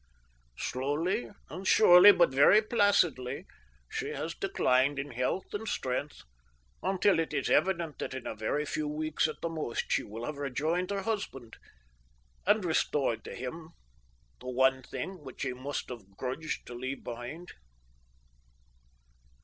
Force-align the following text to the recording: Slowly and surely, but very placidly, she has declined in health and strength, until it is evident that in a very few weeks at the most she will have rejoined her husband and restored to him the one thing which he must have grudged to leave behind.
Slowly 0.57 1.29
and 1.47 1.67
surely, 1.67 2.11
but 2.11 2.31
very 2.33 2.59
placidly, 2.59 3.45
she 3.87 4.07
has 4.09 4.33
declined 4.33 4.97
in 4.97 5.11
health 5.11 5.53
and 5.53 5.67
strength, 5.67 6.23
until 6.81 7.19
it 7.19 7.35
is 7.35 7.51
evident 7.51 7.99
that 7.99 8.15
in 8.15 8.25
a 8.25 8.33
very 8.33 8.65
few 8.65 8.87
weeks 8.87 9.27
at 9.27 9.39
the 9.41 9.47
most 9.49 9.91
she 9.91 10.01
will 10.01 10.25
have 10.25 10.37
rejoined 10.37 10.89
her 10.89 11.03
husband 11.03 11.55
and 12.47 12.65
restored 12.65 13.23
to 13.25 13.35
him 13.35 13.73
the 14.39 14.49
one 14.49 14.81
thing 14.81 15.23
which 15.23 15.43
he 15.43 15.53
must 15.53 15.89
have 15.89 16.17
grudged 16.17 16.65
to 16.65 16.73
leave 16.73 17.03
behind. 17.03 17.49